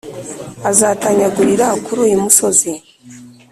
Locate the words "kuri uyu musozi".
1.83-2.71